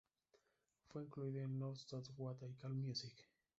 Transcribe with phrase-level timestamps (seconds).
[0.87, 3.13] Fue incluido en "Now That's What I Call Music!